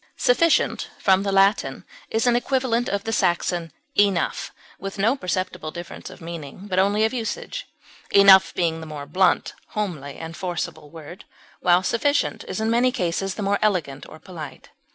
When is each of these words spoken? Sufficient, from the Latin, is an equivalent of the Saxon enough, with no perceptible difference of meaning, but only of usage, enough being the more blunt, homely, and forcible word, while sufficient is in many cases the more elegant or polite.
Sufficient, 0.17 0.89
from 0.97 1.21
the 1.21 1.31
Latin, 1.31 1.85
is 2.09 2.25
an 2.25 2.35
equivalent 2.35 2.89
of 2.89 3.03
the 3.03 3.13
Saxon 3.13 3.71
enough, 3.95 4.51
with 4.79 4.97
no 4.97 5.15
perceptible 5.15 5.69
difference 5.69 6.09
of 6.09 6.21
meaning, 6.21 6.61
but 6.67 6.79
only 6.79 7.05
of 7.05 7.13
usage, 7.13 7.67
enough 8.09 8.51
being 8.55 8.79
the 8.79 8.87
more 8.87 9.05
blunt, 9.05 9.53
homely, 9.77 10.15
and 10.15 10.35
forcible 10.35 10.89
word, 10.89 11.25
while 11.59 11.83
sufficient 11.83 12.43
is 12.47 12.59
in 12.59 12.71
many 12.71 12.91
cases 12.91 13.35
the 13.35 13.43
more 13.43 13.59
elegant 13.61 14.07
or 14.09 14.17
polite. 14.17 14.71